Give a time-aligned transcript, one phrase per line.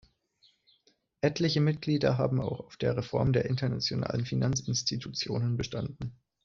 [1.21, 6.17] Etliche Mitglieder haben auch auf der Reform der internationalen Finanzinstitutionen bestanden.